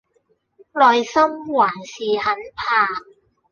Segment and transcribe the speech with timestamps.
[0.73, 2.87] 內心還是很怕